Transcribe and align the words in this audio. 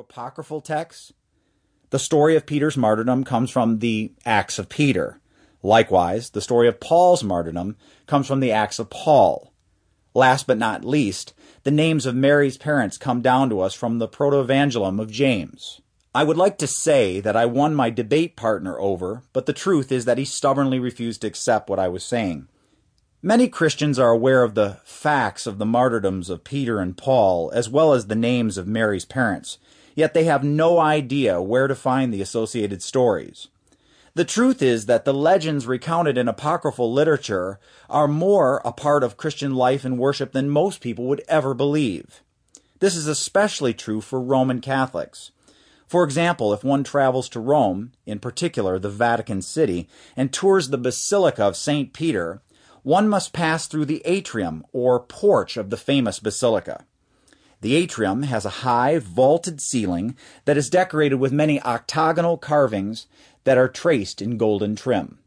apocryphal 0.00 0.62
texts, 0.62 1.12
the 1.90 1.98
story 1.98 2.34
of 2.34 2.46
Peter's 2.46 2.76
martyrdom 2.76 3.22
comes 3.24 3.50
from 3.50 3.80
the 3.80 4.12
Acts 4.24 4.58
of 4.58 4.68
Peter. 4.68 5.20
Likewise, 5.62 6.30
the 6.30 6.40
story 6.40 6.68
of 6.68 6.80
Paul's 6.80 7.22
martyrdom 7.22 7.76
comes 8.06 8.26
from 8.26 8.40
the 8.40 8.52
Acts 8.52 8.78
of 8.78 8.88
Paul. 8.88 9.52
Last 10.14 10.46
but 10.46 10.56
not 10.56 10.84
least, 10.84 11.34
the 11.64 11.70
names 11.70 12.06
of 12.06 12.14
Mary's 12.14 12.56
parents 12.56 12.96
come 12.96 13.20
down 13.20 13.50
to 13.50 13.60
us 13.60 13.74
from 13.74 13.98
the 13.98 14.08
Protoevangelium 14.08 15.00
of 15.00 15.10
James. 15.10 15.80
I 16.14 16.24
would 16.24 16.36
like 16.36 16.58
to 16.58 16.66
say 16.66 17.20
that 17.20 17.36
I 17.36 17.46
won 17.46 17.74
my 17.74 17.90
debate 17.90 18.36
partner 18.36 18.78
over, 18.80 19.22
but 19.32 19.46
the 19.46 19.52
truth 19.52 19.92
is 19.92 20.06
that 20.06 20.18
he 20.18 20.24
stubbornly 20.24 20.78
refused 20.78 21.20
to 21.20 21.26
accept 21.26 21.68
what 21.68 21.78
I 21.78 21.88
was 21.88 22.02
saying. 22.02 22.48
Many 23.22 23.48
Christians 23.48 23.98
are 23.98 24.10
aware 24.10 24.42
of 24.42 24.54
the 24.54 24.78
facts 24.82 25.46
of 25.46 25.58
the 25.58 25.66
martyrdoms 25.66 26.30
of 26.30 26.42
Peter 26.42 26.80
and 26.80 26.96
Paul, 26.96 27.50
as 27.54 27.68
well 27.68 27.92
as 27.92 28.06
the 28.06 28.14
names 28.14 28.56
of 28.56 28.66
Mary's 28.66 29.04
parents, 29.04 29.58
yet 29.94 30.14
they 30.14 30.24
have 30.24 30.44
no 30.44 30.78
idea 30.78 31.40
where 31.40 31.66
to 31.66 31.74
find 31.74 32.12
the 32.12 32.22
associated 32.22 32.82
stories. 32.82 33.48
The 34.14 34.24
truth 34.24 34.60
is 34.60 34.86
that 34.86 35.04
the 35.04 35.14
legends 35.14 35.66
recounted 35.66 36.18
in 36.18 36.26
apocryphal 36.26 36.92
literature 36.92 37.60
are 37.88 38.08
more 38.08 38.60
a 38.64 38.72
part 38.72 39.04
of 39.04 39.16
Christian 39.16 39.54
life 39.54 39.84
and 39.84 39.98
worship 39.98 40.32
than 40.32 40.50
most 40.50 40.80
people 40.80 41.04
would 41.06 41.22
ever 41.28 41.54
believe. 41.54 42.22
This 42.80 42.96
is 42.96 43.06
especially 43.06 43.72
true 43.72 44.00
for 44.00 44.20
Roman 44.20 44.60
Catholics. 44.60 45.30
For 45.86 46.02
example, 46.04 46.52
if 46.52 46.64
one 46.64 46.82
travels 46.82 47.28
to 47.30 47.40
Rome, 47.40 47.92
in 48.06 48.18
particular 48.18 48.78
the 48.78 48.88
Vatican 48.88 49.42
City, 49.42 49.88
and 50.16 50.32
tours 50.32 50.68
the 50.68 50.78
Basilica 50.78 51.44
of 51.44 51.56
St. 51.56 51.92
Peter, 51.92 52.42
one 52.82 53.08
must 53.08 53.32
pass 53.32 53.66
through 53.66 53.84
the 53.84 54.02
atrium 54.04 54.64
or 54.72 55.00
porch 55.00 55.56
of 55.56 55.70
the 55.70 55.76
famous 55.76 56.18
basilica. 56.18 56.84
The 57.60 57.74
atrium 57.74 58.22
has 58.22 58.44
a 58.44 58.60
high, 58.64 58.98
vaulted 58.98 59.60
ceiling 59.60 60.16
that 60.46 60.56
is 60.56 60.70
decorated 60.70 61.16
with 61.16 61.32
many 61.32 61.60
octagonal 61.62 62.38
carvings 62.38 63.06
that 63.44 63.58
are 63.58 63.68
traced 63.68 64.22
in 64.22 64.38
golden 64.38 64.76
trim. 64.76 65.18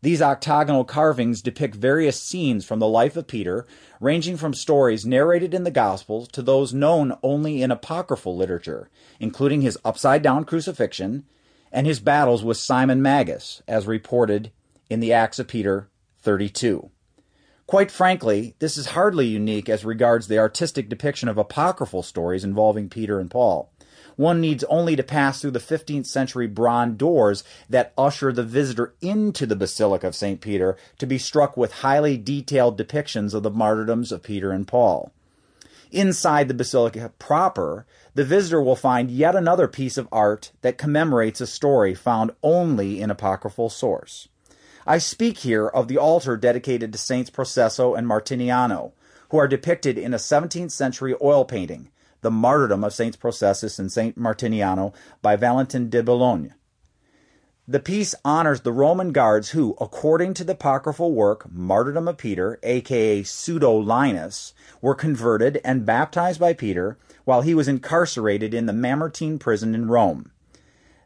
These 0.00 0.22
octagonal 0.22 0.84
carvings 0.84 1.42
depict 1.42 1.74
various 1.74 2.20
scenes 2.20 2.64
from 2.64 2.78
the 2.78 2.88
life 2.88 3.16
of 3.16 3.26
Peter, 3.26 3.66
ranging 4.00 4.36
from 4.36 4.54
stories 4.54 5.04
narrated 5.04 5.54
in 5.54 5.64
the 5.64 5.72
Gospels 5.72 6.28
to 6.28 6.42
those 6.42 6.72
known 6.72 7.16
only 7.22 7.62
in 7.62 7.72
apocryphal 7.72 8.36
literature, 8.36 8.90
including 9.18 9.60
his 9.62 9.78
upside 9.84 10.22
down 10.22 10.44
crucifixion 10.44 11.24
and 11.72 11.86
his 11.86 12.00
battles 12.00 12.44
with 12.44 12.56
Simon 12.56 13.02
Magus, 13.02 13.60
as 13.66 13.86
reported 13.86 14.52
in 14.88 15.00
the 15.00 15.12
Acts 15.12 15.40
of 15.40 15.48
Peter 15.48 15.88
32. 16.22 16.90
Quite 17.68 17.90
frankly, 17.90 18.54
this 18.60 18.78
is 18.78 18.86
hardly 18.86 19.26
unique 19.26 19.68
as 19.68 19.84
regards 19.84 20.26
the 20.26 20.38
artistic 20.38 20.88
depiction 20.88 21.28
of 21.28 21.36
apocryphal 21.36 22.02
stories 22.02 22.42
involving 22.42 22.88
Peter 22.88 23.20
and 23.20 23.30
Paul. 23.30 23.70
One 24.16 24.40
needs 24.40 24.64
only 24.64 24.96
to 24.96 25.02
pass 25.02 25.42
through 25.42 25.50
the 25.50 25.58
15th 25.58 26.06
century 26.06 26.46
bronze 26.46 26.96
doors 26.96 27.44
that 27.68 27.92
usher 27.98 28.32
the 28.32 28.42
visitor 28.42 28.94
into 29.02 29.44
the 29.44 29.54
Basilica 29.54 30.06
of 30.06 30.14
St. 30.14 30.40
Peter 30.40 30.78
to 30.96 31.04
be 31.04 31.18
struck 31.18 31.58
with 31.58 31.80
highly 31.84 32.16
detailed 32.16 32.78
depictions 32.78 33.34
of 33.34 33.42
the 33.42 33.50
martyrdoms 33.50 34.12
of 34.12 34.22
Peter 34.22 34.50
and 34.50 34.66
Paul. 34.66 35.12
Inside 35.92 36.48
the 36.48 36.54
basilica 36.54 37.12
proper, 37.18 37.84
the 38.14 38.24
visitor 38.24 38.62
will 38.62 38.76
find 38.76 39.10
yet 39.10 39.36
another 39.36 39.68
piece 39.68 39.98
of 39.98 40.08
art 40.10 40.52
that 40.62 40.78
commemorates 40.78 41.42
a 41.42 41.46
story 41.46 41.94
found 41.94 42.30
only 42.42 42.98
in 42.98 43.10
apocryphal 43.10 43.68
source. 43.68 44.28
I 44.86 44.98
speak 44.98 45.38
here 45.38 45.66
of 45.66 45.88
the 45.88 45.98
altar 45.98 46.36
dedicated 46.36 46.92
to 46.92 46.98
Saints 46.98 47.30
Processo 47.30 47.94
and 47.94 48.06
Martiniano, 48.06 48.92
who 49.30 49.38
are 49.38 49.48
depicted 49.48 49.98
in 49.98 50.14
a 50.14 50.18
17th 50.18 50.70
century 50.70 51.14
oil 51.20 51.44
painting, 51.44 51.90
The 52.20 52.30
Martyrdom 52.30 52.84
of 52.84 52.94
Saints 52.94 53.16
Processus 53.16 53.78
and 53.78 53.92
Saint 53.92 54.18
Martiniano 54.18 54.94
by 55.20 55.36
Valentin 55.36 55.90
de 55.90 56.02
Boulogne. 56.02 56.54
The 57.70 57.80
piece 57.80 58.14
honors 58.24 58.62
the 58.62 58.72
Roman 58.72 59.12
guards 59.12 59.50
who, 59.50 59.76
according 59.78 60.32
to 60.34 60.44
the 60.44 60.54
apocryphal 60.54 61.12
work 61.12 61.52
Martyrdom 61.52 62.08
of 62.08 62.16
Peter, 62.16 62.58
aka 62.62 63.22
Pseudo 63.22 63.74
Linus, 63.74 64.54
were 64.80 64.94
converted 64.94 65.60
and 65.62 65.84
baptized 65.84 66.40
by 66.40 66.54
Peter 66.54 66.96
while 67.26 67.42
he 67.42 67.54
was 67.54 67.68
incarcerated 67.68 68.54
in 68.54 68.64
the 68.64 68.72
Mamertine 68.72 69.38
prison 69.38 69.74
in 69.74 69.88
Rome. 69.88 70.30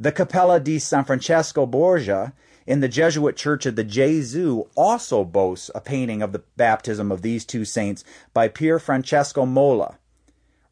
The 0.00 0.12
Cappella 0.12 0.58
di 0.58 0.78
San 0.78 1.04
Francesco 1.04 1.66
Borgia 1.66 2.32
in 2.66 2.80
the 2.80 2.88
Jesuit 2.88 3.36
Church 3.36 3.64
of 3.64 3.76
the 3.76 3.84
Gesù 3.84 4.68
also 4.74 5.24
boasts 5.24 5.70
a 5.74 5.80
painting 5.80 6.20
of 6.20 6.32
the 6.32 6.42
baptism 6.56 7.12
of 7.12 7.22
these 7.22 7.44
two 7.44 7.64
saints 7.64 8.04
by 8.34 8.48
Pier 8.48 8.78
Francesco 8.78 9.46
Mola. 9.46 9.98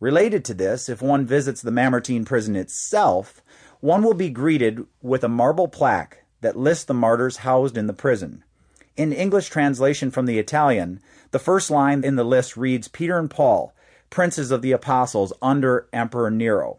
Related 0.00 0.44
to 0.44 0.54
this, 0.54 0.88
if 0.88 1.00
one 1.00 1.24
visits 1.24 1.62
the 1.62 1.70
Mamertine 1.70 2.24
prison 2.24 2.56
itself, 2.56 3.42
one 3.80 4.02
will 4.02 4.14
be 4.14 4.28
greeted 4.28 4.84
with 5.02 5.22
a 5.22 5.28
marble 5.28 5.68
plaque 5.68 6.24
that 6.40 6.56
lists 6.56 6.84
the 6.84 6.94
martyrs 6.94 7.38
housed 7.38 7.76
in 7.76 7.86
the 7.86 7.92
prison. 7.92 8.42
In 8.96 9.12
English 9.12 9.48
translation 9.48 10.10
from 10.10 10.26
the 10.26 10.38
Italian, 10.38 11.00
the 11.30 11.38
first 11.38 11.70
line 11.70 12.04
in 12.04 12.16
the 12.16 12.24
list 12.24 12.56
reads 12.56 12.88
Peter 12.88 13.18
and 13.18 13.30
Paul, 13.30 13.72
princes 14.10 14.50
of 14.50 14.62
the 14.62 14.72
apostles 14.72 15.32
under 15.40 15.88
Emperor 15.92 16.30
Nero. 16.30 16.78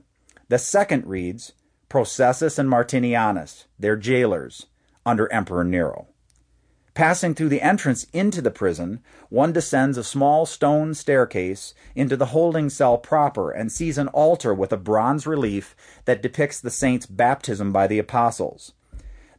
The 0.49 0.59
second 0.59 1.07
reads 1.07 1.53
Processus 1.89 2.59
and 2.59 2.69
Martinianus, 2.69 3.65
their 3.79 3.95
jailers 3.95 4.67
under 5.05 5.31
Emperor 5.31 5.63
Nero. 5.63 6.07
Passing 6.95 7.35
through 7.35 7.49
the 7.49 7.61
entrance 7.61 8.05
into 8.13 8.41
the 8.41 8.49
prison, 8.49 9.01
one 9.29 9.51
descends 9.51 9.97
a 9.97 10.03
small 10.03 10.45
stone 10.45 10.93
staircase 10.93 11.73
into 11.93 12.15
the 12.15 12.27
holding 12.27 12.69
cell 12.69 12.97
proper 12.97 13.51
and 13.51 13.69
sees 13.69 13.97
an 13.97 14.07
altar 14.07 14.53
with 14.53 14.71
a 14.71 14.77
bronze 14.77 15.27
relief 15.27 15.75
that 16.05 16.21
depicts 16.21 16.61
the 16.61 16.71
saint's 16.71 17.05
baptism 17.05 17.73
by 17.73 17.85
the 17.85 17.99
apostles. 17.99 18.71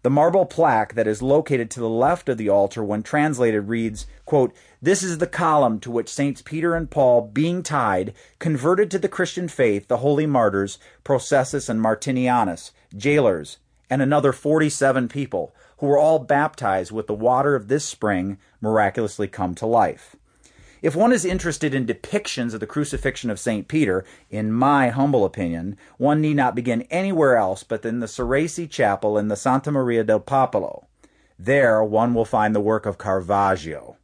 The 0.03 0.11
marble 0.11 0.45
plaque 0.45 0.95
that 0.95 1.09
is 1.09 1.23
located 1.23 1.71
to 1.71 1.81
the 1.81 1.89
left 1.89 2.29
of 2.29 2.37
the 2.37 2.51
altar 2.51 2.85
when 2.85 3.03
translated 3.03 3.69
reads, 3.69 4.07
quote, 4.27 4.55
This 4.81 5.03
is 5.03 5.17
the 5.17 5.27
column 5.27 5.81
to 5.81 5.91
which 5.91 6.13
Saints 6.13 6.43
Peter 6.43 6.75
and 6.77 6.91
Paul, 6.91 7.23
being 7.23 7.63
tied, 7.63 8.13
converted 8.39 8.91
to 8.91 8.99
the 8.99 9.09
Christian 9.09 9.49
faith 9.49 9.89
the 9.89 9.97
holy 9.97 10.27
martyrs 10.27 10.79
Processus 11.03 11.71
and 11.71 11.81
Martinianus, 11.81 12.71
jailers, 12.95 13.57
and 13.89 14.03
another 14.03 14.33
47 14.33 15.09
people 15.09 15.55
who 15.79 15.87
were 15.87 15.99
all 15.99 16.19
baptized 16.19 16.93
with 16.93 17.07
the 17.07 17.15
water 17.15 17.55
of 17.55 17.69
this 17.69 17.85
spring 17.85 18.39
miraculously 18.61 19.29
come 19.29 19.55
to 19.55 19.67
life. 19.67 20.17
If 20.83 20.95
one 20.95 21.13
is 21.13 21.25
interested 21.25 21.75
in 21.75 21.87
depictions 21.87 22.55
of 22.55 22.61
the 22.61 22.67
crucifixion 22.67 23.31
of 23.31 23.41
St. 23.41 23.67
Peter, 23.67 24.05
in 24.31 24.53
my 24.53 24.91
humble 24.91 25.25
opinion, 25.25 25.77
one 25.97 26.21
need 26.21 26.37
not 26.37 26.55
begin 26.55 26.83
anywhere 26.83 27.37
else 27.37 27.63
but 27.63 27.85
in 27.85 28.01
the 28.01 28.07
Cerasi 28.07 28.69
Chapel 28.71 29.19
in 29.19 29.29
the 29.29 29.37
Santa 29.37 29.73
Maria 29.73 30.05
del 30.05 30.21
Popolo. 30.21 30.87
There 31.39 31.83
one 31.83 32.15
will 32.15 32.25
find 32.25 32.55
the 32.55 32.61
work 32.61 32.87
of 32.87 32.99
Caravaggio. 32.99 33.97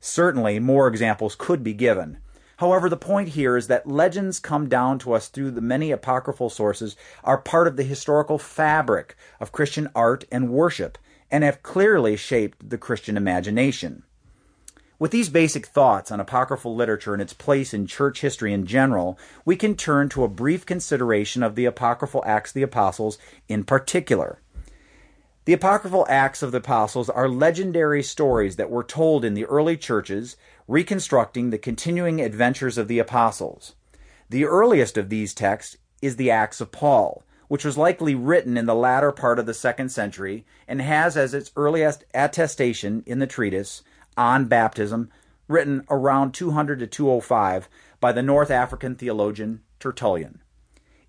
Certainly, 0.00 0.58
more 0.58 0.88
examples 0.88 1.36
could 1.36 1.62
be 1.62 1.74
given, 1.74 2.18
However, 2.58 2.88
the 2.88 2.96
point 2.96 3.30
here 3.30 3.56
is 3.56 3.66
that 3.66 3.88
legends 3.88 4.38
come 4.38 4.68
down 4.68 4.98
to 5.00 5.12
us 5.12 5.28
through 5.28 5.52
the 5.52 5.60
many 5.60 5.90
apocryphal 5.90 6.50
sources 6.50 6.96
are 7.24 7.38
part 7.38 7.66
of 7.66 7.76
the 7.76 7.82
historical 7.82 8.38
fabric 8.38 9.16
of 9.40 9.52
Christian 9.52 9.88
art 9.94 10.24
and 10.30 10.50
worship 10.50 10.98
and 11.30 11.42
have 11.42 11.62
clearly 11.62 12.16
shaped 12.16 12.68
the 12.68 12.78
Christian 12.78 13.16
imagination. 13.16 14.02
With 14.98 15.10
these 15.10 15.30
basic 15.30 15.66
thoughts 15.66 16.12
on 16.12 16.20
apocryphal 16.20 16.76
literature 16.76 17.12
and 17.12 17.20
its 17.20 17.32
place 17.32 17.74
in 17.74 17.88
church 17.88 18.20
history 18.20 18.52
in 18.52 18.66
general, 18.66 19.18
we 19.44 19.56
can 19.56 19.74
turn 19.74 20.08
to 20.10 20.22
a 20.22 20.28
brief 20.28 20.64
consideration 20.64 21.42
of 21.42 21.56
the 21.56 21.64
apocryphal 21.64 22.22
Acts 22.24 22.50
of 22.50 22.54
the 22.54 22.62
Apostles 22.62 23.18
in 23.48 23.64
particular. 23.64 24.40
The 25.44 25.54
apocryphal 25.54 26.06
Acts 26.08 26.40
of 26.44 26.52
the 26.52 26.58
Apostles 26.58 27.10
are 27.10 27.28
legendary 27.28 28.04
stories 28.04 28.54
that 28.56 28.70
were 28.70 28.84
told 28.84 29.24
in 29.24 29.34
the 29.34 29.44
early 29.46 29.76
churches 29.76 30.36
reconstructing 30.68 31.50
the 31.50 31.58
continuing 31.58 32.20
adventures 32.20 32.78
of 32.78 32.86
the 32.86 33.00
apostles. 33.00 33.74
The 34.30 34.44
earliest 34.44 34.96
of 34.96 35.08
these 35.08 35.34
texts 35.34 35.78
is 36.00 36.14
the 36.14 36.30
Acts 36.30 36.60
of 36.60 36.70
Paul, 36.70 37.24
which 37.48 37.64
was 37.64 37.76
likely 37.76 38.14
written 38.14 38.56
in 38.56 38.66
the 38.66 38.74
latter 38.74 39.10
part 39.10 39.40
of 39.40 39.46
the 39.46 39.52
second 39.52 39.88
century 39.88 40.46
and 40.68 40.80
has 40.80 41.16
as 41.16 41.34
its 41.34 41.50
earliest 41.56 42.04
attestation 42.14 43.02
in 43.04 43.18
the 43.18 43.26
treatise 43.26 43.82
on 44.16 44.44
baptism, 44.44 45.10
written 45.48 45.84
around 45.90 46.34
200 46.34 46.78
to 46.78 46.86
205 46.86 47.68
by 47.98 48.12
the 48.12 48.22
North 48.22 48.52
African 48.52 48.94
theologian 48.94 49.62
Tertullian. 49.80 50.40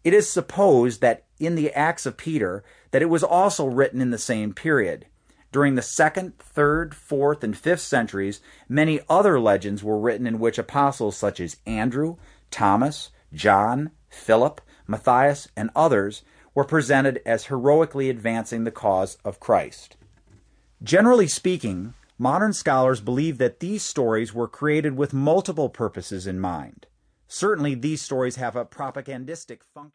It 0.03 0.15
is 0.15 0.27
supposed 0.27 1.01
that 1.01 1.23
in 1.45 1.55
the 1.55 1.71
Acts 1.73 2.05
of 2.05 2.17
Peter 2.17 2.63
that 2.91 3.01
it 3.01 3.09
was 3.09 3.23
also 3.23 3.65
written 3.65 4.01
in 4.01 4.11
the 4.11 4.17
same 4.17 4.53
period. 4.53 5.05
During 5.51 5.75
the 5.75 5.81
second, 5.81 6.39
third, 6.39 6.95
fourth, 6.95 7.43
and 7.43 7.55
fifth 7.55 7.81
centuries, 7.81 8.41
many 8.67 9.01
other 9.07 9.39
legends 9.39 9.83
were 9.83 9.99
written 9.99 10.25
in 10.25 10.39
which 10.39 10.57
apostles 10.57 11.15
such 11.15 11.39
as 11.39 11.57
Andrew, 11.67 12.17
Thomas, 12.49 13.11
John, 13.33 13.91
Philip, 14.09 14.61
Matthias, 14.87 15.47
and 15.55 15.69
others 15.75 16.23
were 16.55 16.63
presented 16.63 17.21
as 17.25 17.45
heroically 17.45 18.09
advancing 18.09 18.63
the 18.63 18.71
cause 18.71 19.17
of 19.23 19.39
Christ. 19.39 19.95
Generally 20.81 21.27
speaking, 21.27 21.93
modern 22.17 22.53
scholars 22.53 22.99
believe 22.99 23.37
that 23.37 23.59
these 23.59 23.83
stories 23.83 24.33
were 24.33 24.47
created 24.47 24.97
with 24.97 25.13
multiple 25.13 25.69
purposes 25.69 26.27
in 26.27 26.39
mind. 26.39 26.87
Certainly, 27.27 27.75
these 27.75 28.01
stories 28.01 28.35
have 28.35 28.55
a 28.55 28.65
propagandistic 28.65 29.63
function. 29.63 29.91